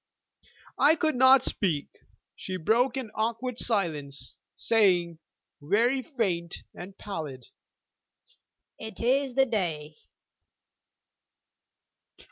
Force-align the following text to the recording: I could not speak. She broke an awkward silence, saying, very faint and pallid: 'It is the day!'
I 0.79 0.95
could 0.95 1.13
not 1.15 1.43
speak. 1.43 1.87
She 2.35 2.57
broke 2.57 2.97
an 2.97 3.11
awkward 3.13 3.59
silence, 3.59 4.35
saying, 4.57 5.19
very 5.61 6.01
faint 6.01 6.63
and 6.73 6.97
pallid: 6.97 7.45
'It 8.79 8.99
is 8.99 9.35
the 9.35 9.45
day!' 9.45 9.95